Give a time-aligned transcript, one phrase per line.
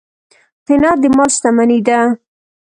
[0.65, 1.99] قناعت د مال شتمني ده.